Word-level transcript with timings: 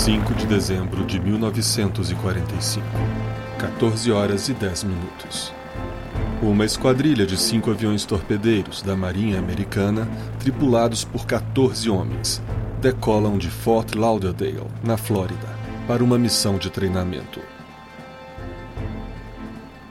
5 0.00 0.32
de 0.32 0.46
dezembro 0.46 1.04
de 1.04 1.20
1945, 1.20 2.86
14 3.58 4.10
horas 4.10 4.48
e 4.48 4.54
10 4.54 4.84
minutos. 4.84 5.52
Uma 6.40 6.64
esquadrilha 6.64 7.26
de 7.26 7.36
cinco 7.36 7.70
aviões 7.70 8.06
torpedeiros 8.06 8.80
da 8.80 8.96
Marinha 8.96 9.38
Americana, 9.38 10.08
tripulados 10.38 11.04
por 11.04 11.26
14 11.26 11.90
homens, 11.90 12.42
decolam 12.80 13.36
de 13.36 13.50
Fort 13.50 13.94
Lauderdale, 13.94 14.66
na 14.82 14.96
Flórida, 14.96 15.54
para 15.86 16.02
uma 16.02 16.16
missão 16.16 16.56
de 16.56 16.70
treinamento. 16.70 17.38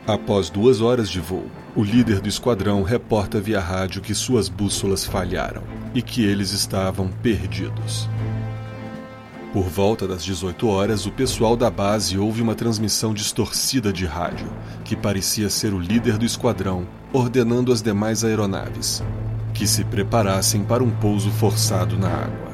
Após 0.07 0.49
duas 0.49 0.81
horas 0.81 1.07
de 1.07 1.19
voo, 1.19 1.45
o 1.75 1.83
líder 1.83 2.19
do 2.19 2.27
esquadrão 2.27 2.81
reporta 2.81 3.39
via 3.39 3.59
rádio 3.59 4.01
que 4.01 4.15
suas 4.15 4.49
bússolas 4.49 5.05
falharam 5.05 5.61
e 5.93 6.01
que 6.01 6.25
eles 6.25 6.51
estavam 6.51 7.09
perdidos. 7.21 8.09
Por 9.51 9.67
volta 9.67 10.07
das 10.07 10.23
18 10.23 10.67
horas, 10.67 11.05
o 11.05 11.11
pessoal 11.11 11.57
da 11.57 11.71
base 11.71 12.17
ouve 12.17 12.41
uma 12.41 12.53
transmissão 12.53 13.13
distorcida 13.13 13.91
de 13.91 14.05
rádio, 14.05 14.47
que 14.83 14.95
parecia 14.95 15.49
ser 15.49 15.73
o 15.73 15.79
líder 15.79 16.17
do 16.17 16.25
esquadrão 16.25 16.87
ordenando 17.11 17.71
as 17.71 17.81
demais 17.81 18.23
aeronaves 18.23 19.01
que 19.59 19.67
se 19.67 19.83
preparassem 19.83 20.63
para 20.63 20.81
um 20.81 20.89
pouso 20.89 21.29
forçado 21.31 21.97
na 21.97 22.07
água. 22.07 22.49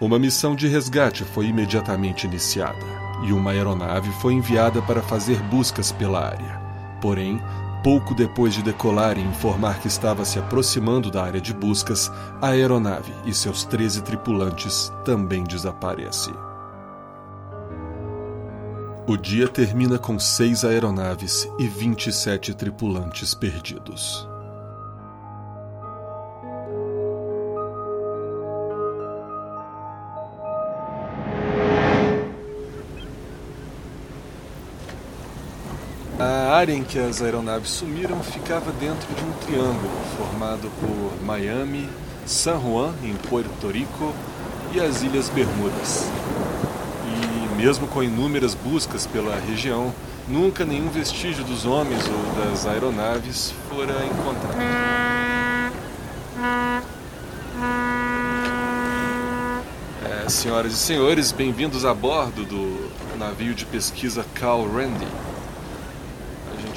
Uma 0.00 0.18
missão 0.18 0.54
de 0.54 0.68
resgate 0.68 1.24
foi 1.24 1.46
imediatamente 1.46 2.24
iniciada 2.24 2.86
e 3.24 3.32
uma 3.32 3.50
aeronave 3.50 4.12
foi 4.20 4.34
enviada 4.34 4.80
para 4.82 5.02
fazer 5.02 5.40
buscas 5.42 5.90
pela 5.90 6.24
área. 6.24 6.60
Porém, 7.00 7.40
Pouco 7.82 8.14
depois 8.14 8.54
de 8.54 8.62
decolar 8.62 9.18
e 9.18 9.20
informar 9.20 9.80
que 9.80 9.88
estava 9.88 10.24
se 10.24 10.38
aproximando 10.38 11.10
da 11.10 11.24
área 11.24 11.40
de 11.40 11.52
buscas, 11.52 12.10
a 12.40 12.48
aeronave 12.48 13.12
e 13.24 13.34
seus 13.34 13.64
13 13.64 14.02
tripulantes 14.02 14.92
também 15.04 15.42
desaparecem. 15.42 16.34
O 19.04 19.16
dia 19.16 19.48
termina 19.48 19.98
com 19.98 20.16
seis 20.16 20.64
aeronaves 20.64 21.48
e 21.58 21.66
27 21.66 22.54
tripulantes 22.54 23.34
perdidos. 23.34 24.31
Área 36.62 36.74
em 36.74 36.84
que 36.84 36.96
as 36.96 37.20
aeronaves 37.20 37.70
sumiram 37.70 38.22
ficava 38.22 38.70
dentro 38.70 39.12
de 39.16 39.24
um 39.24 39.32
triângulo 39.44 39.90
formado 40.16 40.70
por 40.78 41.24
Miami, 41.24 41.88
San 42.24 42.60
Juan, 42.60 42.94
em 43.02 43.14
Puerto 43.14 43.66
Rico, 43.66 44.14
e 44.72 44.78
as 44.78 45.02
Ilhas 45.02 45.28
Bermudas. 45.28 46.08
E 47.04 47.56
mesmo 47.56 47.88
com 47.88 48.00
inúmeras 48.00 48.54
buscas 48.54 49.08
pela 49.08 49.34
região, 49.40 49.92
nunca 50.28 50.64
nenhum 50.64 50.88
vestígio 50.88 51.42
dos 51.42 51.66
homens 51.66 52.00
ou 52.06 52.44
das 52.44 52.64
aeronaves 52.64 53.52
fora 53.68 53.94
encontrado. 54.06 54.56
É, 60.04 60.28
senhoras 60.28 60.72
e 60.74 60.76
senhores, 60.76 61.32
bem-vindos 61.32 61.84
a 61.84 61.92
bordo 61.92 62.44
do 62.44 63.18
navio 63.18 63.52
de 63.52 63.66
pesquisa 63.66 64.24
Cal 64.36 64.64
Randy 64.64 65.31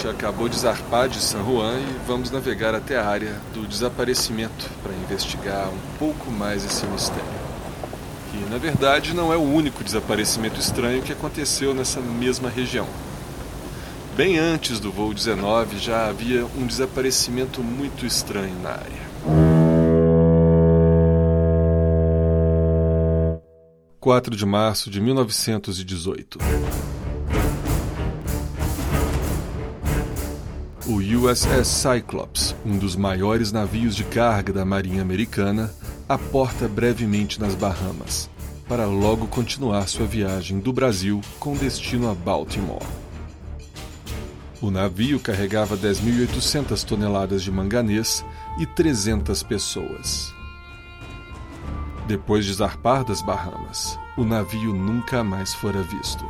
gente 0.06 0.10
acabou 0.10 0.48
de 0.48 0.60
zarpar 0.60 1.10
de 1.10 1.20
San 1.20 1.44
Juan 1.44 1.80
e 1.80 2.00
vamos 2.08 2.30
navegar 2.30 2.76
até 2.76 2.98
a 2.98 3.08
área 3.08 3.36
do 3.54 3.66
desaparecimento 3.66 4.70
para 4.84 4.94
investigar 4.94 5.70
um 5.70 5.98
pouco 5.98 6.30
mais 6.30 6.64
esse 6.64 6.86
mistério. 6.86 7.24
Que 8.32 8.38
na 8.50 8.58
verdade 8.58 9.14
não 9.14 9.34
é 9.34 9.38
o 9.38 9.42
único 9.42 9.84
desaparecimento 9.84 10.60
estranho 10.60 11.02
que 11.02 11.12
aconteceu 11.12 11.74
nessa 11.74 12.00
mesma 12.00 12.50
região. 12.50 12.88
Bem 14.16 14.38
antes 14.38 14.80
do 14.80 14.92
voo 14.92 15.14
19 15.14 15.78
já 15.80 16.08
havia 16.08 16.46
um 16.46 16.68
desaparecimento 16.68 17.64
muito 17.64 18.06
estranho 18.06 18.56
na 18.62 18.72
área. 18.72 19.06
4 24.00 24.36
de 24.36 24.46
março 24.46 24.92
de 24.92 25.02
1918. 25.02 26.38
O 30.88 30.98
USS 30.98 31.68
Cyclops, 31.68 32.56
um 32.64 32.78
dos 32.78 32.96
maiores 32.96 33.52
navios 33.52 33.96
de 33.96 34.04
carga 34.04 34.54
da 34.54 34.64
Marinha 34.64 35.02
Americana, 35.02 35.74
aporta 36.08 36.68
brevemente 36.68 37.42
nas 37.42 37.56
Bahamas, 37.56 38.30
para 38.68 38.86
logo 38.86 39.26
continuar 39.26 39.88
sua 39.88 40.06
viagem 40.06 40.60
do 40.60 40.72
Brasil 40.72 41.22
com 41.40 41.56
destino 41.56 42.08
a 42.08 42.14
Baltimore. 42.14 42.86
O 44.62 44.70
navio 44.70 45.20
carregava 45.20 45.76
10.800 45.76 46.84
toneladas 46.84 47.42
de 47.42 47.52
manganês 47.52 48.24
e 48.60 48.68
300 48.68 49.42
pessoas. 49.42 50.32
Depois 52.08 52.46
de 52.46 52.54
zarpar 52.54 53.04
das 53.04 53.24
Bahamas, 53.24 53.98
o 54.16 54.24
navio 54.24 54.72
nunca 54.72 55.24
mais 55.24 55.52
fora 55.52 55.82
visto. 55.82 56.24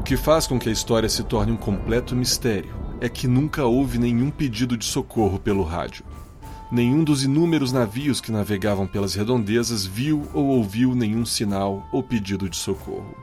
O 0.00 0.02
que 0.02 0.16
faz 0.16 0.46
com 0.46 0.58
que 0.58 0.70
a 0.70 0.72
história 0.72 1.10
se 1.10 1.22
torne 1.22 1.52
um 1.52 1.58
completo 1.58 2.16
mistério 2.16 2.74
é 3.02 3.08
que 3.08 3.28
nunca 3.28 3.66
houve 3.66 3.98
nenhum 3.98 4.30
pedido 4.30 4.74
de 4.74 4.86
socorro 4.86 5.38
pelo 5.38 5.62
rádio. 5.62 6.06
Nenhum 6.72 7.04
dos 7.04 7.22
inúmeros 7.22 7.70
navios 7.70 8.18
que 8.18 8.32
navegavam 8.32 8.86
pelas 8.86 9.14
redondezas 9.14 9.84
viu 9.84 10.26
ou 10.32 10.46
ouviu 10.46 10.94
nenhum 10.94 11.26
sinal 11.26 11.86
ou 11.92 12.02
pedido 12.02 12.48
de 12.48 12.56
socorro. 12.56 13.14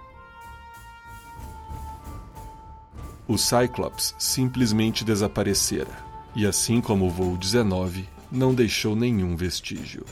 O 3.27 3.39
Cyclops 3.39 4.13
simplesmente 4.19 5.03
desaparecera, 5.03 6.05
e 6.35 6.45
assim 6.45 6.79
como 6.79 7.07
o 7.07 7.09
voo 7.09 7.35
19, 7.37 8.07
não 8.31 8.53
deixou 8.53 8.95
nenhum 8.95 9.35
vestígio. 9.35 10.05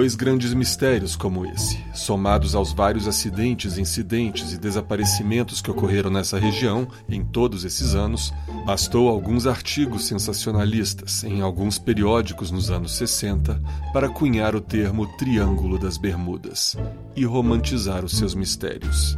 Dois 0.00 0.14
grandes 0.14 0.54
mistérios 0.54 1.14
como 1.14 1.44
esse, 1.44 1.78
somados 1.92 2.54
aos 2.54 2.72
vários 2.72 3.06
acidentes, 3.06 3.76
incidentes 3.76 4.50
e 4.54 4.56
desaparecimentos 4.56 5.60
que 5.60 5.70
ocorreram 5.70 6.10
nessa 6.10 6.38
região 6.38 6.88
em 7.06 7.22
todos 7.22 7.66
esses 7.66 7.94
anos, 7.94 8.32
bastou 8.64 9.10
alguns 9.10 9.46
artigos 9.46 10.06
sensacionalistas 10.06 11.22
em 11.22 11.42
alguns 11.42 11.78
periódicos 11.78 12.50
nos 12.50 12.70
anos 12.70 12.96
60 12.96 13.62
para 13.92 14.08
cunhar 14.08 14.56
o 14.56 14.60
termo 14.62 15.06
Triângulo 15.18 15.78
das 15.78 15.98
Bermudas 15.98 16.78
e 17.14 17.26
romantizar 17.26 18.02
os 18.02 18.16
seus 18.16 18.34
mistérios. 18.34 19.14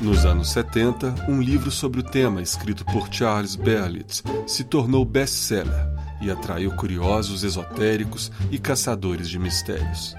Nos 0.00 0.24
anos 0.24 0.50
70, 0.50 1.26
um 1.28 1.42
livro 1.42 1.72
sobre 1.72 1.98
o 1.98 2.04
tema, 2.04 2.40
escrito 2.40 2.84
por 2.84 3.12
Charles 3.12 3.56
Berlitz, 3.56 4.22
se 4.46 4.62
tornou 4.62 5.04
best-seller 5.04 5.88
e 6.22 6.30
atraiu 6.30 6.70
curiosos 6.70 7.42
esotéricos 7.42 8.30
e 8.48 8.58
caçadores 8.58 9.28
de 9.28 9.40
mistérios. 9.40 10.14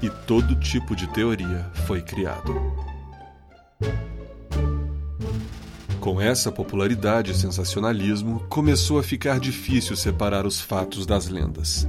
E 0.00 0.08
todo 0.08 0.58
tipo 0.58 0.96
de 0.96 1.06
teoria 1.08 1.70
foi 1.86 2.00
criado. 2.00 2.54
Com 6.00 6.18
essa 6.18 6.50
popularidade 6.50 7.32
e 7.32 7.34
sensacionalismo, 7.34 8.40
começou 8.48 8.98
a 8.98 9.02
ficar 9.02 9.38
difícil 9.38 9.94
separar 9.96 10.46
os 10.46 10.58
fatos 10.58 11.04
das 11.04 11.28
lendas. 11.28 11.86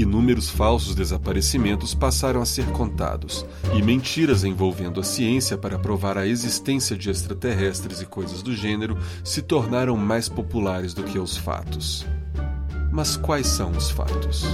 Inúmeros 0.00 0.48
falsos 0.48 0.94
desaparecimentos 0.94 1.94
passaram 1.94 2.40
a 2.40 2.46
ser 2.46 2.64
contados, 2.68 3.44
e 3.74 3.82
mentiras 3.82 4.44
envolvendo 4.44 4.98
a 4.98 5.04
ciência 5.04 5.58
para 5.58 5.78
provar 5.78 6.16
a 6.16 6.26
existência 6.26 6.96
de 6.96 7.10
extraterrestres 7.10 8.00
e 8.00 8.06
coisas 8.06 8.40
do 8.40 8.56
gênero 8.56 8.96
se 9.22 9.42
tornaram 9.42 9.98
mais 9.98 10.26
populares 10.26 10.94
do 10.94 11.02
que 11.04 11.18
os 11.18 11.36
fatos. 11.36 12.06
Mas 12.90 13.14
quais 13.14 13.46
são 13.46 13.72
os 13.72 13.90
fatos? 13.90 14.46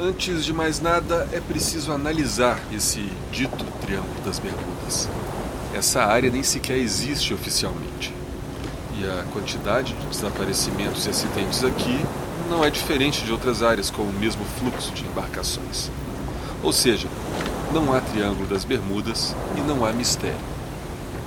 Antes 0.00 0.46
de 0.46 0.54
mais 0.54 0.80
nada, 0.80 1.28
é 1.30 1.40
preciso 1.40 1.92
analisar 1.92 2.58
esse 2.72 3.06
dito 3.30 3.66
Triângulo 3.82 4.20
das 4.24 4.38
Bermudas. 4.38 5.10
essa 5.74 6.04
área 6.04 6.30
nem 6.30 6.42
sequer 6.42 6.78
existe 6.78 7.34
oficialmente. 7.34 8.19
E 9.00 9.04
a 9.08 9.24
quantidade 9.32 9.94
de 9.94 10.06
desaparecimentos 10.08 11.06
e 11.06 11.08
acidentes 11.08 11.64
aqui 11.64 12.04
não 12.50 12.62
é 12.62 12.68
diferente 12.68 13.24
de 13.24 13.32
outras 13.32 13.62
áreas 13.62 13.88
com 13.88 14.02
o 14.02 14.12
mesmo 14.12 14.44
fluxo 14.58 14.92
de 14.92 15.06
embarcações. 15.06 15.90
Ou 16.62 16.70
seja, 16.70 17.08
não 17.72 17.94
há 17.94 18.00
Triângulo 18.02 18.46
das 18.46 18.62
Bermudas 18.62 19.34
e 19.56 19.60
não 19.62 19.86
há 19.86 19.92
mistério. 19.92 20.36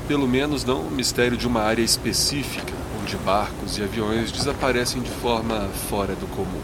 Pelo 0.08 0.28
menos 0.28 0.64
não 0.64 0.82
o 0.82 0.92
mistério 0.92 1.36
de 1.36 1.48
uma 1.48 1.62
área 1.62 1.82
específica, 1.82 2.74
onde 3.02 3.18
barcos 3.18 3.80
e 3.80 3.82
aviões 3.82 4.32
desaparecem 4.32 5.02
de 5.02 5.10
forma 5.10 5.68
fora 5.90 6.14
do 6.14 6.28
comum. 6.28 6.62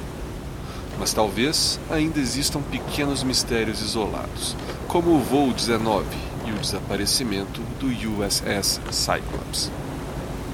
Mas 0.99 1.11
talvez 1.11 1.79
ainda 1.89 2.19
existam 2.19 2.61
pequenos 2.61 3.23
mistérios 3.23 3.81
isolados, 3.81 4.55
como 4.87 5.15
o 5.15 5.19
voo 5.19 5.53
19 5.53 6.05
e 6.45 6.51
o 6.51 6.59
desaparecimento 6.59 7.61
do 7.79 7.87
USS 7.87 8.79
Cyclops. 8.91 9.71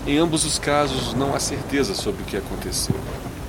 Em 0.08 0.20
ambos 0.20 0.46
os 0.46 0.60
casos, 0.60 1.16
não 1.16 1.34
há 1.34 1.40
certeza 1.40 1.96
sobre 1.96 2.22
o 2.22 2.26
que 2.26 2.38
aconteceu. 2.38 2.96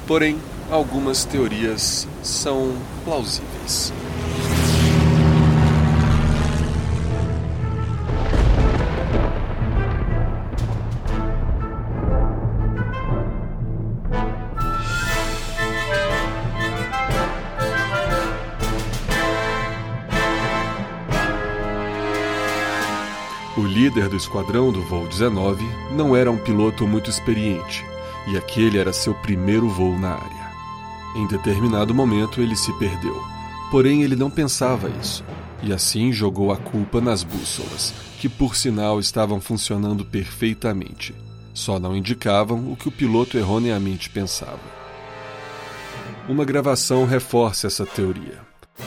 Porém, 0.06 0.38
algumas 0.70 1.24
teorias 1.24 2.08
são 2.22 2.74
plausíveis. 3.04 3.92
Líder 23.76 24.08
do 24.08 24.16
esquadrão 24.16 24.72
do 24.72 24.80
voo 24.80 25.06
19 25.06 25.62
não 25.92 26.16
era 26.16 26.30
um 26.30 26.38
piloto 26.38 26.88
muito 26.88 27.10
experiente, 27.10 27.84
e 28.26 28.34
aquele 28.34 28.78
era 28.78 28.90
seu 28.90 29.14
primeiro 29.14 29.68
voo 29.68 29.98
na 29.98 30.14
área. 30.14 30.50
Em 31.14 31.26
determinado 31.26 31.94
momento 31.94 32.40
ele 32.40 32.56
se 32.56 32.72
perdeu, 32.78 33.22
porém 33.70 34.02
ele 34.02 34.16
não 34.16 34.30
pensava 34.30 34.88
isso, 34.88 35.22
e 35.62 35.74
assim 35.74 36.10
jogou 36.10 36.50
a 36.50 36.56
culpa 36.56 37.02
nas 37.02 37.22
bússolas, 37.22 37.92
que 38.18 38.30
por 38.30 38.56
sinal 38.56 38.98
estavam 38.98 39.42
funcionando 39.42 40.06
perfeitamente, 40.06 41.14
só 41.52 41.78
não 41.78 41.94
indicavam 41.94 42.72
o 42.72 42.76
que 42.76 42.88
o 42.88 42.92
piloto 42.92 43.36
erroneamente 43.36 44.08
pensava. 44.08 44.74
Uma 46.26 46.46
gravação 46.46 47.04
reforça 47.04 47.66
essa 47.66 47.84
teoria. 47.84 48.40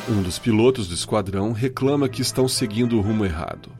Um 0.09 0.23
dos 0.23 0.39
pilotos 0.39 0.87
do 0.87 0.95
esquadrão 0.95 1.51
reclama 1.51 2.09
que 2.09 2.23
estão 2.23 2.47
seguindo 2.47 2.97
o 2.97 3.01
rumo 3.01 3.23
errado. 3.23 3.78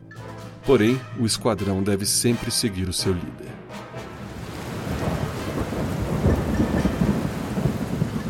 Porém, 0.69 1.01
o 1.19 1.25
esquadrão 1.25 1.81
deve 1.81 2.05
sempre 2.05 2.51
seguir 2.51 2.87
o 2.87 2.93
seu 2.93 3.11
líder. 3.11 3.49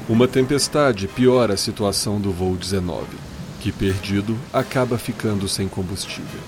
Uma 0.07 0.25
tempestade 0.25 1.05
piora 1.09 1.55
a 1.55 1.57
situação 1.57 2.17
do 2.17 2.31
voo 2.31 2.55
19, 2.55 3.07
que, 3.59 3.73
perdido, 3.73 4.39
acaba 4.53 4.97
ficando 4.97 5.49
sem 5.49 5.67
combustível 5.67 6.39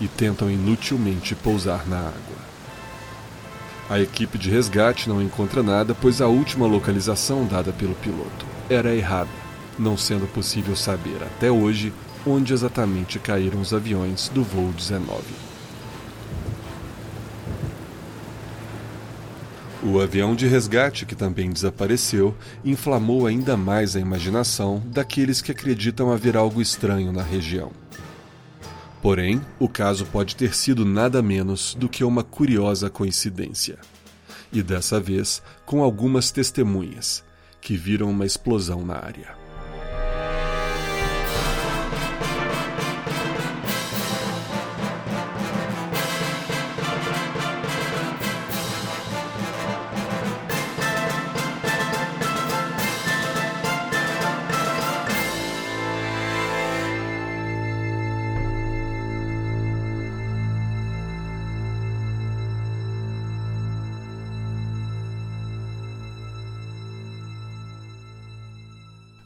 e 0.00 0.08
tentam 0.08 0.50
inutilmente 0.50 1.36
pousar 1.36 1.86
na 1.86 1.98
água. 1.98 2.36
A 3.88 4.00
equipe 4.00 4.36
de 4.38 4.50
resgate 4.50 5.08
não 5.08 5.22
encontra 5.22 5.62
nada, 5.62 5.94
pois 5.94 6.20
a 6.20 6.26
última 6.26 6.66
localização 6.66 7.46
dada 7.46 7.72
pelo 7.72 7.94
piloto 7.94 8.44
era 8.68 8.96
errada, 8.96 9.30
não 9.78 9.96
sendo 9.96 10.26
possível 10.26 10.74
saber 10.74 11.22
até 11.22 11.52
hoje 11.52 11.92
onde 12.26 12.52
exatamente 12.52 13.18
caíram 13.18 13.60
os 13.60 13.72
aviões 13.72 14.28
do 14.28 14.42
voo 14.42 14.72
19. 14.72 15.22
O 19.82 20.00
avião 20.00 20.34
de 20.34 20.48
resgate, 20.48 21.06
que 21.06 21.14
também 21.14 21.48
desapareceu, 21.50 22.34
inflamou 22.64 23.24
ainda 23.24 23.56
mais 23.56 23.94
a 23.94 24.00
imaginação 24.00 24.82
daqueles 24.86 25.40
que 25.40 25.52
acreditam 25.52 26.10
haver 26.10 26.36
algo 26.36 26.60
estranho 26.60 27.12
na 27.12 27.22
região. 27.22 27.70
Porém, 29.00 29.40
o 29.60 29.68
caso 29.68 30.04
pode 30.06 30.34
ter 30.34 30.56
sido 30.56 30.84
nada 30.84 31.22
menos 31.22 31.76
do 31.78 31.88
que 31.88 32.02
uma 32.02 32.24
curiosa 32.24 32.90
coincidência. 32.90 33.78
E 34.52 34.60
dessa 34.60 34.98
vez 34.98 35.40
com 35.64 35.82
algumas 35.82 36.32
testemunhas, 36.32 37.22
que 37.60 37.76
viram 37.76 38.10
uma 38.10 38.26
explosão 38.26 38.84
na 38.84 38.94
área. 38.94 39.35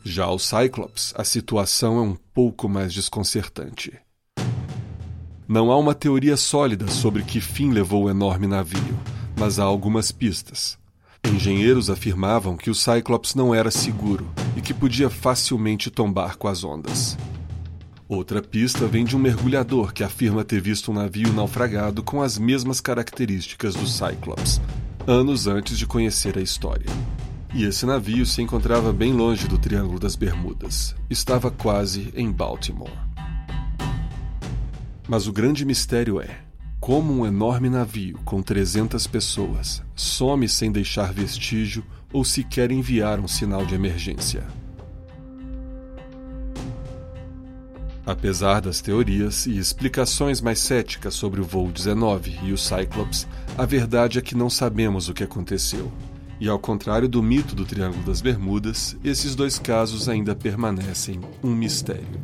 Já 0.04 0.28
o 0.28 0.38
Cyclops, 0.38 1.12
a 1.14 1.24
situação 1.24 1.98
é 1.98 2.00
um 2.00 2.16
pouco 2.32 2.68
mais 2.68 2.92
desconcertante. 2.92 3.92
Não 5.46 5.70
há 5.70 5.76
uma 5.76 5.94
teoria 5.94 6.38
sólida 6.38 6.88
sobre 6.88 7.22
que 7.22 7.40
fim 7.40 7.70
levou 7.70 8.04
o 8.04 8.10
enorme 8.10 8.46
navio, 8.46 8.98
mas 9.36 9.58
há 9.58 9.64
algumas 9.64 10.10
pistas. 10.10 10.78
Engenheiros 11.22 11.90
afirmavam 11.90 12.56
que 12.56 12.70
o 12.70 12.74
Cyclops 12.74 13.34
não 13.34 13.54
era 13.54 13.70
seguro 13.70 14.26
e 14.56 14.62
que 14.62 14.72
podia 14.72 15.10
facilmente 15.10 15.90
tombar 15.90 16.38
com 16.38 16.48
as 16.48 16.64
ondas. 16.64 17.18
Outra 18.08 18.40
pista 18.40 18.86
vem 18.86 19.04
de 19.04 19.14
um 19.14 19.18
mergulhador 19.18 19.92
que 19.92 20.02
afirma 20.02 20.44
ter 20.44 20.62
visto 20.62 20.90
um 20.90 20.94
navio 20.94 21.32
naufragado 21.32 22.02
com 22.02 22.22
as 22.22 22.38
mesmas 22.38 22.80
características 22.80 23.74
do 23.74 23.86
Cyclops, 23.86 24.60
anos 25.06 25.46
antes 25.46 25.76
de 25.76 25.86
conhecer 25.86 26.38
a 26.38 26.42
história. 26.42 26.90
E 27.52 27.64
esse 27.64 27.84
navio 27.84 28.24
se 28.24 28.40
encontrava 28.40 28.92
bem 28.92 29.12
longe 29.12 29.48
do 29.48 29.58
Triângulo 29.58 29.98
das 29.98 30.14
Bermudas. 30.14 30.94
Estava 31.10 31.50
quase 31.50 32.12
em 32.14 32.30
Baltimore. 32.30 32.96
Mas 35.08 35.26
o 35.26 35.32
grande 35.32 35.64
mistério 35.64 36.20
é 36.20 36.42
como 36.78 37.12
um 37.12 37.26
enorme 37.26 37.68
navio 37.68 38.18
com 38.24 38.40
300 38.40 39.06
pessoas 39.08 39.82
some 39.94 40.48
sem 40.48 40.70
deixar 40.70 41.12
vestígio 41.12 41.84
ou 42.12 42.24
sequer 42.24 42.70
enviar 42.70 43.18
um 43.18 43.26
sinal 43.26 43.66
de 43.66 43.74
emergência. 43.74 44.46
Apesar 48.06 48.60
das 48.60 48.80
teorias 48.80 49.46
e 49.46 49.58
explicações 49.58 50.40
mais 50.40 50.60
céticas 50.60 51.14
sobre 51.14 51.40
o 51.40 51.44
voo 51.44 51.70
19 51.70 52.38
e 52.44 52.52
o 52.52 52.56
Cyclops, 52.56 53.26
a 53.58 53.66
verdade 53.66 54.18
é 54.18 54.22
que 54.22 54.36
não 54.36 54.48
sabemos 54.48 55.08
o 55.08 55.14
que 55.14 55.24
aconteceu 55.24 55.92
e 56.40 56.48
ao 56.48 56.58
contrário 56.58 57.08
do 57.08 57.22
mito 57.22 57.54
do 57.54 57.64
Triângulo 57.64 58.02
das 58.02 58.20
Bermudas, 58.20 58.96
esses 59.04 59.34
dois 59.34 59.58
casos 59.58 60.08
ainda 60.08 60.34
permanecem 60.34 61.20
um 61.42 61.54
mistério. 61.54 62.18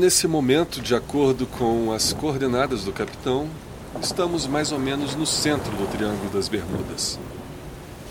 Nesse 0.00 0.26
momento, 0.26 0.80
de 0.80 0.94
acordo 0.94 1.46
com 1.46 1.92
as 1.92 2.14
coordenadas 2.14 2.84
do 2.84 2.92
capitão, 2.92 3.46
estamos 4.00 4.46
mais 4.46 4.72
ou 4.72 4.78
menos 4.78 5.14
no 5.14 5.26
centro 5.26 5.70
do 5.72 5.86
Triângulo 5.92 6.30
das 6.30 6.48
Bermudas. 6.48 7.18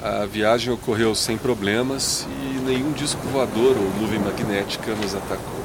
A 0.01 0.24
viagem 0.27 0.72
ocorreu 0.72 1.15
sem 1.15 1.36
problemas 1.36 2.27
e 2.29 2.60
nenhum 2.60 2.91
disco 2.91 3.19
voador 3.29 3.75
ou 3.75 4.00
nuvem 4.00 4.19
magnética 4.19 4.93
nos 4.93 5.15
atacou. 5.15 5.63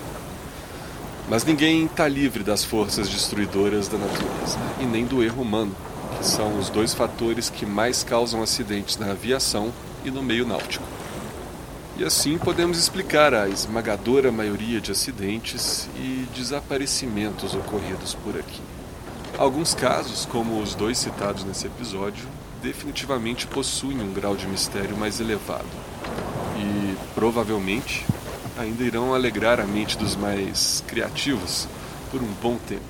Mas 1.29 1.45
ninguém 1.45 1.85
está 1.85 2.09
livre 2.09 2.43
das 2.43 2.65
forças 2.65 3.07
destruidoras 3.07 3.87
da 3.87 3.99
natureza 3.99 4.59
e 4.81 4.87
nem 4.87 5.05
do 5.05 5.23
erro 5.23 5.43
humano, 5.43 5.77
que 6.19 6.27
são 6.27 6.59
os 6.59 6.71
dois 6.71 6.95
fatores 6.95 7.51
que 7.51 7.67
mais 7.67 8.03
causam 8.03 8.43
acidentes 8.43 8.97
na 8.97 9.11
aviação 9.11 9.71
e 10.03 10.11
no 10.11 10.23
meio 10.23 10.47
náutico. 10.47 10.94
E 11.97 12.03
assim 12.03 12.37
podemos 12.39 12.77
explicar 12.77 13.33
a 13.33 13.49
esmagadora 13.49 14.33
maioria 14.33 14.81
de 14.81 14.91
acidentes 14.91 15.89
e 15.97 16.27
desaparecimentos 16.35 17.55
ocorridos 17.55 18.15
por 18.15 18.37
aqui. 18.37 18.61
Alguns 19.39 19.75
casos, 19.75 20.25
como 20.27 20.61
os 20.61 20.75
dois 20.75 20.99
citados 20.99 21.45
nesse 21.45 21.69
episódio, 21.69 22.27
definitivamente 22.61 23.47
possuem 23.47 24.01
um 24.01 24.13
grau 24.13 24.35
de 24.35 24.47
mistério 24.49 24.97
mais 24.97 25.21
elevado 25.21 25.69
e 26.59 26.97
provavelmente 27.15 28.05
ainda 28.59 28.83
irão 28.83 29.15
alegrar 29.15 29.61
a 29.61 29.65
mente 29.65 29.97
dos 29.97 30.17
mais 30.17 30.83
criativos 30.89 31.69
por 32.11 32.21
um 32.21 32.33
bom 32.43 32.57
tempo. 32.57 32.83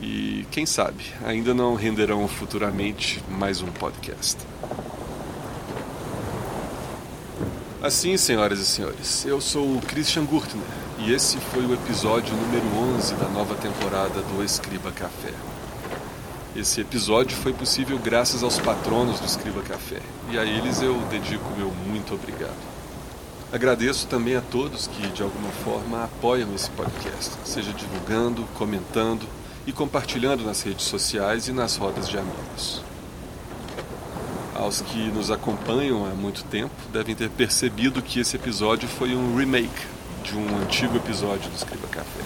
E 0.00 0.46
quem 0.50 0.64
sabe, 0.64 1.04
ainda 1.24 1.54
não 1.54 1.74
renderão 1.74 2.26
futuramente 2.28 3.22
mais 3.28 3.62
um 3.62 3.68
podcast. 3.68 4.53
Assim, 7.84 8.16
senhoras 8.16 8.60
e 8.60 8.64
senhores, 8.64 9.26
eu 9.26 9.42
sou 9.42 9.76
o 9.76 9.82
Christian 9.82 10.24
Gurtner 10.24 10.64
e 11.00 11.12
esse 11.12 11.36
foi 11.36 11.66
o 11.66 11.74
episódio 11.74 12.34
número 12.34 12.64
11 12.96 13.14
da 13.16 13.28
nova 13.28 13.54
temporada 13.56 14.22
do 14.22 14.42
Escriba 14.42 14.90
Café. 14.90 15.34
Esse 16.56 16.80
episódio 16.80 17.36
foi 17.36 17.52
possível 17.52 17.98
graças 17.98 18.42
aos 18.42 18.58
patronos 18.58 19.20
do 19.20 19.26
Escriba 19.26 19.60
Café 19.60 20.00
e 20.30 20.38
a 20.38 20.46
eles 20.46 20.80
eu 20.80 20.98
dedico 21.10 21.44
meu 21.58 21.70
muito 21.86 22.14
obrigado. 22.14 22.56
Agradeço 23.52 24.06
também 24.06 24.34
a 24.34 24.40
todos 24.40 24.86
que, 24.86 25.06
de 25.08 25.22
alguma 25.22 25.50
forma, 25.50 26.04
apoiam 26.04 26.54
esse 26.54 26.70
podcast, 26.70 27.34
seja 27.44 27.70
divulgando, 27.74 28.44
comentando 28.54 29.28
e 29.66 29.72
compartilhando 29.74 30.42
nas 30.42 30.62
redes 30.62 30.86
sociais 30.86 31.48
e 31.48 31.52
nas 31.52 31.76
rodas 31.76 32.08
de 32.08 32.16
amigos. 32.16 32.93
Aos 34.54 34.80
que 34.80 35.10
nos 35.10 35.32
acompanham 35.32 36.06
há 36.06 36.10
muito 36.10 36.44
tempo, 36.44 36.74
devem 36.92 37.14
ter 37.14 37.28
percebido 37.28 38.00
que 38.00 38.20
esse 38.20 38.36
episódio 38.36 38.88
foi 38.88 39.14
um 39.14 39.36
remake 39.36 39.86
de 40.22 40.36
um 40.36 40.58
antigo 40.58 40.96
episódio 40.96 41.50
do 41.50 41.56
Escriba 41.56 41.88
Café. 41.88 42.20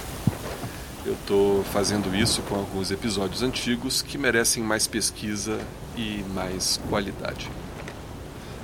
Eu 1.07 1.15
estou 1.15 1.65
fazendo 1.65 2.15
isso 2.15 2.43
com 2.43 2.57
alguns 2.57 2.91
episódios 2.91 3.43
antigos 3.43 4.03
que 4.03 4.19
merecem 4.19 4.63
mais 4.63 4.87
pesquisa 4.87 5.59
e 5.97 6.23
mais 6.35 6.79
qualidade. 6.91 7.51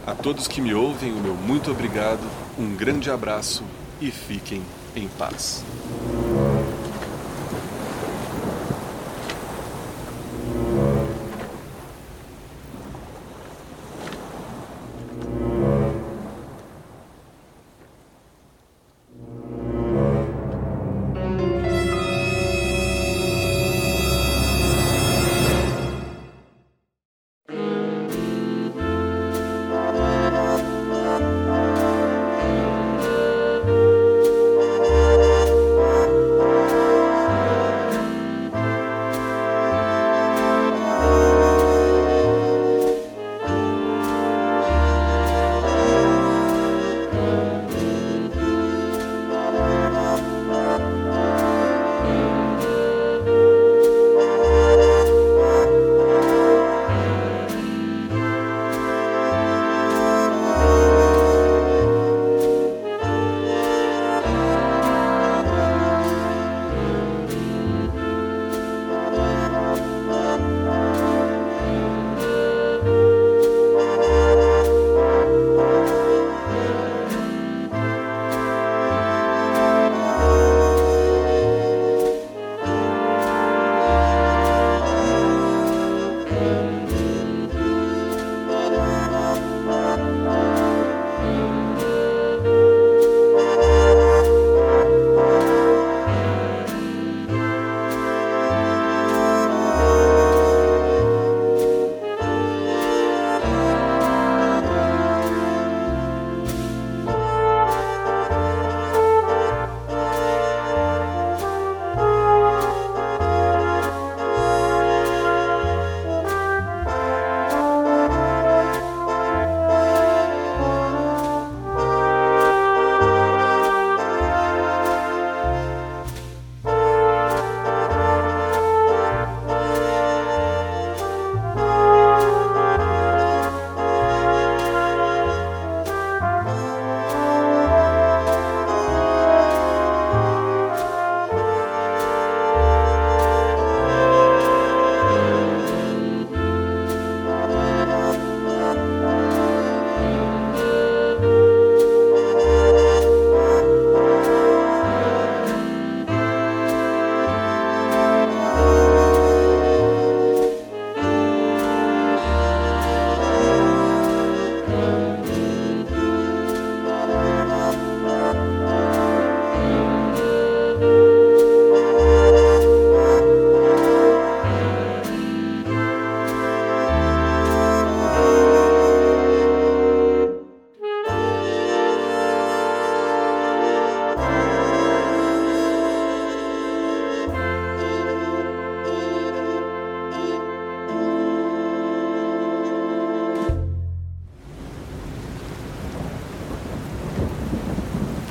A 0.06 0.14
todos 0.14 0.46
que 0.46 0.60
me 0.60 0.74
ouvem, 0.74 1.12
o 1.12 1.16
meu 1.16 1.34
muito 1.34 1.70
obrigado, 1.70 2.20
um 2.58 2.76
grande 2.76 3.10
abraço 3.10 3.64
e 3.98 4.10
fiquem 4.10 4.62
em 4.94 5.08
paz. 5.08 5.64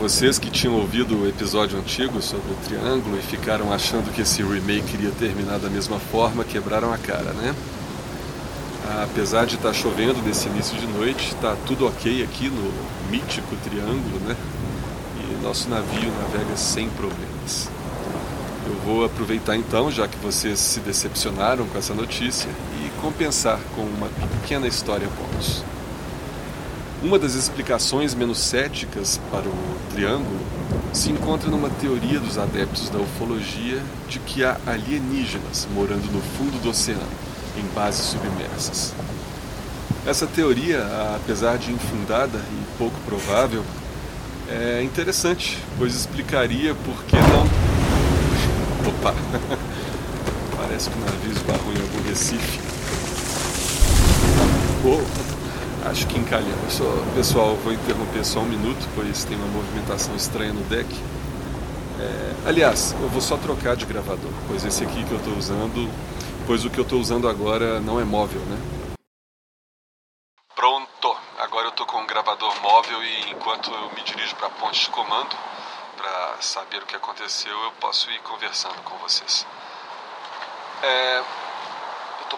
Vocês 0.04 0.38
que 0.38 0.52
tinham 0.52 0.76
ouvido 0.76 1.18
o 1.18 1.30
episódio 1.30 1.80
antigo 1.80 2.22
sobre 2.22 2.52
o 2.52 2.56
Triângulo 2.66 3.18
e 3.18 3.22
ficaram 3.22 3.72
achando 3.72 4.14
que 4.14 4.22
esse 4.22 4.44
remake 4.44 4.96
iria 4.96 5.12
terminar 5.12 5.60
da 5.60 5.70
mesma 5.70 5.98
forma, 5.98 6.44
quebraram 6.44 6.92
a 6.92 6.98
cara, 6.98 7.32
né? 7.32 7.56
Apesar 9.02 9.46
de 9.46 9.56
estar 9.56 9.70
tá 9.70 9.74
chovendo 9.74 10.22
nesse 10.22 10.50
início 10.50 10.78
de 10.78 10.88
noite, 10.88 11.30
está 11.30 11.56
tudo 11.66 11.88
ok 11.88 12.22
aqui 12.22 12.50
no 12.50 12.70
mítico 13.10 13.56
Triângulo, 13.64 14.20
né? 14.28 14.36
E 15.22 15.42
nosso 15.42 15.70
navio 15.70 16.12
navega 16.22 16.58
sem 16.58 16.90
problemas. 16.90 17.70
Eu 18.68 18.76
vou 18.86 19.06
aproveitar 19.06 19.56
então, 19.56 19.90
já 19.90 20.06
que 20.06 20.18
vocês 20.18 20.60
se 20.60 20.82
decepcionaram 20.82 21.66
com 21.66 21.78
essa 21.78 21.94
notícia, 21.94 22.50
e 22.86 23.02
compensar 23.02 23.58
com 23.74 23.84
uma 23.84 24.10
pequena 24.10 24.68
história 24.68 25.08
bônus. 25.08 25.64
Uma 27.04 27.20
das 27.20 27.34
explicações 27.36 28.16
menos 28.16 28.38
céticas 28.38 29.20
para 29.30 29.50
o 29.50 29.78
triângulo 29.94 30.40
se 30.94 31.12
encontra 31.12 31.50
numa 31.50 31.70
teoria 31.70 32.18
dos 32.18 32.38
adeptos 32.38 32.90
da 32.90 32.98
ufologia 32.98 33.82
de 34.08 34.20
que 34.20 34.42
há 34.42 34.58
alienígenas 34.66 35.68
morando 35.74 36.10
no 36.14 36.22
fundo 36.22 36.62
do 36.62 36.70
oceano, 36.70 37.02
em 37.58 37.76
bases 37.76 38.06
submersas. 38.06 38.94
Essa 40.08 40.26
teoria, 40.26 40.80
apesar 41.18 41.58
de 41.58 41.74
infundada 41.74 42.38
e 42.38 42.78
pouco 42.78 42.96
provável, 43.06 43.66
é 44.50 44.82
interessante, 44.82 45.58
pois 45.78 45.94
explicaria 45.94 46.74
por 46.74 47.04
que 47.04 47.18
não. 47.18 47.44
Opa! 48.88 49.14
Parece 50.56 50.90
que 50.90 50.98
o 50.98 51.02
navio 51.02 51.32
esbarrou 51.34 51.74
em 51.74 51.82
algum 51.82 52.08
recife. 52.08 52.60
Oh, 54.86 55.43
acho 55.86 56.08
que 56.08 56.18
encalhamos. 56.18 56.74
Só, 56.74 56.84
pessoal, 57.16 57.56
vou 57.58 57.74
interromper 57.74 58.26
só 58.26 58.40
um 58.40 58.46
minuto, 58.46 58.88
pois 58.96 59.24
tem 59.24 59.38
uma 59.38 59.48
movimentação 59.48 60.16
estranha 60.16 60.54
no 60.54 60.64
deck. 60.66 60.88
É, 62.00 62.50
aliás, 62.50 62.94
eu 63.00 63.10
vou 63.10 63.22
só 63.22 63.38
trocar 63.38 63.76
de 63.76 63.86
gravador, 63.86 64.32
pois 64.48 64.66
esse 64.66 64.84
aqui 64.84 65.04
que 65.04 65.12
eu 65.12 65.18
estou 65.18 65.38
usando, 65.38 65.90
pois 66.46 66.66
o 66.66 66.70
que 66.70 66.80
eu 66.80 66.84
estou 66.84 67.00
usando 67.00 67.28
agora 67.28 67.80
não 67.80 68.00
é 68.00 68.04
móvel, 68.04 68.42
né? 68.42 68.58
Pronto! 70.56 71.16
Agora 71.40 71.66
eu 71.66 71.70
estou 71.70 71.86
com 71.86 71.98
um 71.98 72.08
gravador 72.08 72.62
móvel 72.62 73.04
e 73.04 73.32
enquanto 73.32 73.72
eu 73.72 73.92
me 73.94 74.02
dirijo 74.04 74.36
para 74.36 74.48
a 74.48 74.52
ponte 74.52 74.86
de 74.86 74.90
comando 74.90 75.36
para 75.98 76.42
saber 76.42 76.82
o 76.82 76.86
que 76.86 76.96
aconteceu, 76.96 77.52
eu 77.64 77.72
posso 77.74 78.10
ir 78.12 78.20
conversando 78.20 78.82
com 78.84 78.98
vocês. 78.98 79.46
É, 80.82 81.24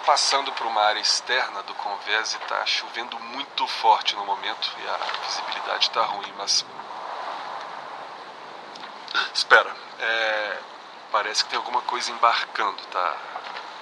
passando 0.05 0.51
por 0.53 0.67
uma 0.67 0.81
área 0.81 0.99
externa 0.99 1.63
do 1.63 1.73
Convés 1.75 2.33
e 2.33 2.37
está 2.37 2.65
chovendo 2.65 3.19
muito 3.19 3.67
forte 3.67 4.15
no 4.15 4.25
momento 4.25 4.71
e 4.77 4.87
a 4.87 4.97
visibilidade 5.25 5.85
está 5.85 6.03
ruim, 6.03 6.33
mas. 6.37 6.65
Espera, 9.33 9.75
é, 9.99 10.59
parece 11.11 11.43
que 11.43 11.49
tem 11.49 11.57
alguma 11.57 11.81
coisa 11.81 12.11
embarcando, 12.11 12.81
tá? 12.87 13.17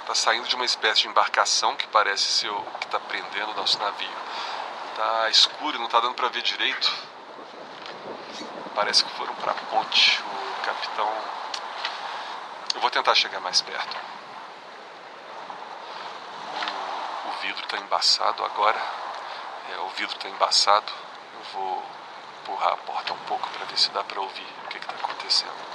Tá 0.06 0.14
saindo 0.14 0.48
de 0.48 0.56
uma 0.56 0.66
espécie 0.66 1.02
de 1.02 1.08
embarcação 1.08 1.76
que 1.76 1.88
parece 1.88 2.24
ser 2.24 2.50
o 2.50 2.62
que 2.80 2.86
está 2.86 3.00
prendendo 3.00 3.52
o 3.52 3.56
nosso 3.56 3.80
navio. 3.80 4.18
Tá 4.96 5.30
escuro, 5.30 5.80
não 5.80 5.88
tá 5.88 6.00
dando 6.00 6.14
para 6.14 6.28
ver 6.28 6.42
direito. 6.42 6.94
Parece 8.76 9.04
que 9.04 9.12
foram 9.12 9.34
para 9.36 9.52
a 9.52 9.56
ponte. 9.56 10.22
O 10.22 10.66
capitão. 10.66 11.10
Eu 12.76 12.82
vou 12.82 12.90
tentar 12.90 13.16
chegar 13.16 13.40
mais 13.40 13.62
perto. 13.62 13.98
O, 17.26 17.30
o 17.30 17.32
vidro 17.42 17.63
está 17.74 17.84
embaçado 17.84 18.46
agora. 18.46 18.80
É, 19.72 19.80
o 19.80 19.90
vidro 19.90 20.16
está 20.16 20.30
embaçado. 20.30 20.92
Eu 21.34 21.44
vou 21.54 21.84
empurrar 22.42 22.74
a 22.74 22.78
porta 22.78 23.14
um 23.14 23.18
pouco 23.26 23.50
para 23.50 23.66
ver 23.66 23.78
se 23.78 23.90
dá 23.92 24.04
para 24.04 24.22
ouvir 24.22 24.48
o 24.66 24.68
que 24.68 24.78
está 24.78 24.94
acontecendo. 24.94 25.73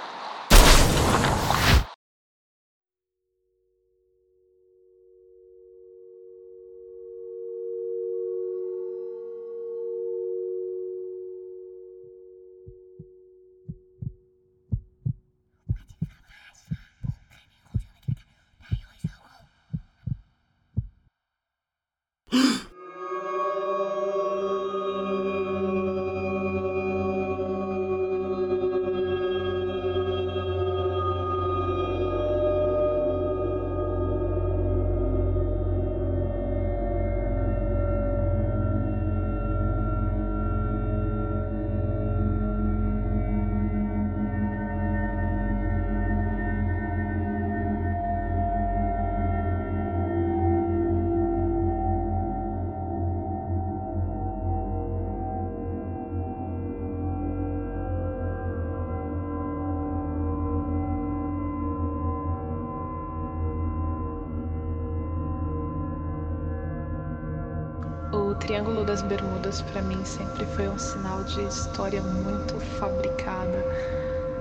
Triângulo 68.40 68.84
das 68.84 69.02
Bermudas 69.02 69.60
para 69.62 69.82
mim 69.82 70.02
sempre 70.04 70.46
foi 70.46 70.68
um 70.68 70.78
sinal 70.78 71.24
de 71.24 71.42
história 71.44 72.00
muito 72.00 72.54
fabricada, 72.78 73.64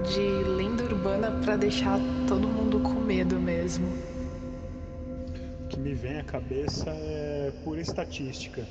de 0.03 0.43
lenda 0.43 0.83
urbana 0.83 1.31
para 1.43 1.57
deixar 1.57 1.99
todo 2.27 2.47
mundo 2.47 2.79
com 2.79 2.99
medo 3.01 3.39
mesmo. 3.39 3.87
O 5.63 5.67
que 5.67 5.79
me 5.79 5.93
vem 5.93 6.19
à 6.19 6.23
cabeça 6.23 6.89
é 6.89 7.51
pura 7.63 7.81
estatística. 7.81 8.65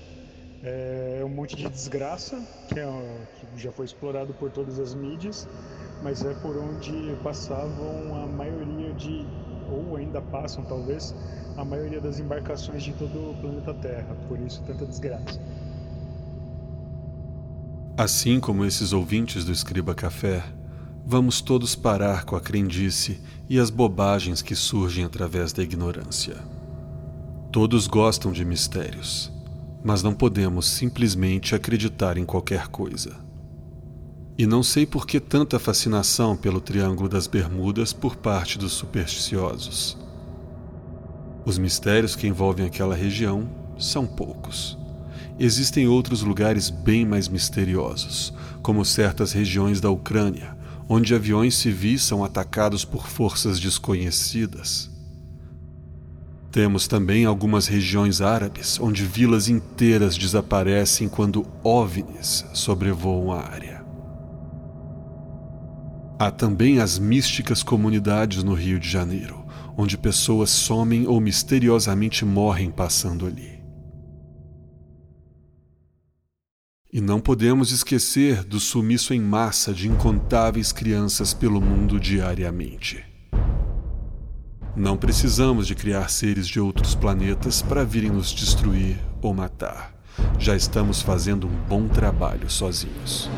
É 0.63 1.23
um 1.25 1.29
monte 1.29 1.55
de 1.55 1.69
desgraça 1.69 2.41
que, 2.69 2.81
é, 2.81 2.87
que 3.39 3.61
já 3.61 3.71
foi 3.71 3.85
explorado 3.85 4.33
por 4.35 4.51
todas 4.51 4.79
as 4.79 4.95
mídias, 4.95 5.47
mas 6.03 6.25
é 6.25 6.33
por 6.35 6.57
onde 6.57 7.15
passavam 7.23 8.23
a 8.23 8.27
maioria 8.27 8.93
de, 8.95 9.27
ou 9.71 9.97
ainda 9.97 10.21
passam 10.21 10.65
talvez, 10.65 11.15
a 11.57 11.65
maioria 11.65 12.01
das 12.01 12.19
embarcações 12.21 12.83
de 12.83 12.93
todo 12.93 13.31
o 13.31 13.35
planeta 13.41 13.75
Terra, 13.75 14.17
por 14.29 14.39
isso 14.39 14.63
tanta 14.67 14.85
desgraça. 14.85 15.41
Assim 17.97 18.39
como 18.39 18.65
esses 18.65 18.93
ouvintes 18.93 19.45
do 19.45 19.53
Escriba 19.53 19.95
Café, 19.95 20.45
vamos 21.05 21.41
todos 21.41 21.75
parar 21.75 22.25
com 22.25 22.37
a 22.37 22.41
crendice 22.41 23.21
e 23.49 23.59
as 23.59 23.71
bobagens 23.71 24.43
que 24.43 24.55
surgem 24.55 25.05
através 25.05 25.53
da 25.53 25.63
ignorância. 25.63 26.37
Todos 27.51 27.87
gostam 27.87 28.33
de 28.33 28.45
mistérios, 28.45 29.33
mas 29.83 30.03
não 30.03 30.13
podemos 30.13 30.67
simplesmente 30.67 31.55
acreditar 31.55 32.19
em 32.19 32.25
qualquer 32.27 32.69
coisa. 32.69 33.26
E 34.39 34.47
não 34.47 34.63
sei 34.63 34.85
por 34.85 35.07
que 35.07 35.19
tanta 35.19 35.59
fascinação 35.59 36.37
pelo 36.37 36.61
Triângulo 36.61 37.09
das 37.09 37.27
Bermudas 37.27 37.95
por 37.95 38.17
parte 38.17 38.59
dos 38.59 38.73
supersticiosos. 38.73 39.97
Os 41.47 41.57
mistérios 41.57 42.15
que 42.15 42.27
envolvem 42.27 42.67
aquela 42.67 42.95
região 42.95 43.49
são 43.79 44.07
poucos. 44.07 44.77
Existem 45.39 45.89
outros 45.89 46.23
lugares 46.23 46.69
bem 46.69 47.07
mais 47.07 47.29
misteriosos, 47.29 48.33
como 48.63 48.85
certas 48.85 49.33
regiões 49.33 49.81
da 49.81 49.91
Ucrânia, 49.91 50.57
onde 50.89 51.15
aviões 51.15 51.57
civis 51.57 52.03
são 52.03 52.23
atacados 52.23 52.85
por 52.85 53.07
forças 53.07 53.59
desconhecidas. 53.59 54.91
Temos 56.51 56.87
também 56.87 57.25
algumas 57.25 57.67
regiões 57.67 58.21
árabes 58.21 58.79
onde 58.81 59.05
vilas 59.05 59.49
inteiras 59.49 60.17
desaparecem 60.17 61.09
quando 61.09 61.47
OVNIs 61.63 62.47
sobrevoam 62.55 63.33
a 63.33 63.41
área. 63.43 63.76
Há 66.19 66.31
também 66.31 66.79
as 66.81 66.99
místicas 66.99 67.63
comunidades 67.63 68.43
no 68.43 68.55
Rio 68.55 68.81
de 68.81 68.89
Janeiro, 68.89 69.45
onde 69.77 69.99
pessoas 69.99 70.49
somem 70.49 71.07
ou 71.07 71.21
misteriosamente 71.21 72.25
morrem 72.25 72.71
passando 72.71 73.27
ali. 73.27 73.61
E 76.91 77.03
não 77.03 77.21
podemos 77.21 77.71
esquecer 77.71 78.43
do 78.45 78.59
sumiço 78.59 79.13
em 79.13 79.21
massa 79.21 79.75
de 79.75 79.87
incontáveis 79.87 80.73
crianças 80.73 81.35
pelo 81.35 81.61
mundo 81.61 82.01
diariamente. 82.01 83.05
Não 84.75 84.97
precisamos 84.97 85.67
de 85.67 85.75
criar 85.75 86.09
seres 86.09 86.49
de 86.49 86.59
outros 86.59 86.95
planetas 86.95 87.61
para 87.61 87.85
virem 87.85 88.11
nos 88.11 88.33
destruir 88.33 88.99
ou 89.21 89.35
matar. 89.35 89.95
Já 90.39 90.57
estamos 90.57 91.03
fazendo 91.03 91.47
um 91.47 91.57
bom 91.69 91.89
trabalho 91.89 92.49
sozinhos. 92.49 93.29